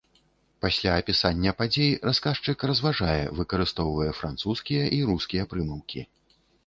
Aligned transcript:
Пасля 0.65 0.93
апісанняў 1.01 1.53
падзей 1.59 1.91
расказчык 2.09 2.65
разважае, 2.71 3.21
выкарыстоўвае 3.41 4.09
французскія 4.21 4.83
і 4.99 5.03
рускія 5.11 5.43
прымаўкі. 5.53 6.01